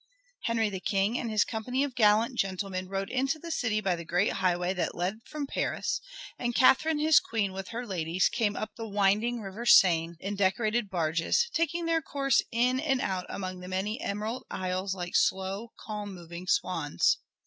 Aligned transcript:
Henry 0.45 0.71
the 0.71 0.79
King 0.79 1.19
and 1.19 1.29
his 1.29 1.43
company 1.43 1.83
of 1.83 1.93
gallant 1.93 2.35
gentlemen 2.35 2.87
rode 2.87 3.11
into 3.11 3.37
the 3.37 3.51
city 3.51 3.79
by 3.81 3.95
the 3.95 4.03
great 4.03 4.31
highway 4.33 4.73
that 4.73 4.95
led 4.95 5.19
from 5.27 5.45
Paris, 5.45 6.01
and 6.39 6.55
Catherine 6.55 6.97
his 6.97 7.19
Queen, 7.19 7.53
with 7.53 7.67
her 7.67 7.85
ladies, 7.85 8.27
came 8.27 8.55
up 8.55 8.71
the 8.75 8.89
winding 8.89 9.41
river 9.41 9.63
Seine 9.67 10.15
in 10.19 10.35
decorated 10.35 10.89
barges, 10.89 11.47
taking 11.53 11.85
their 11.85 12.01
course 12.01 12.41
in 12.51 12.79
and 12.79 12.99
out 12.99 13.27
among 13.29 13.59
the 13.59 13.67
many 13.67 14.01
emerald 14.01 14.43
isles 14.49 14.95
like 14.95 15.15
slow, 15.15 15.71
calm 15.77 16.15
moving 16.15 16.47
swans. 16.47 17.19